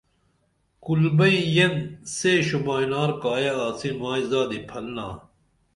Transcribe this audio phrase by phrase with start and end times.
[0.85, 1.73] کُل بئیں یین
[2.15, 5.07] سے شوبائنار کایہ آڅی مائی زادی پھلنا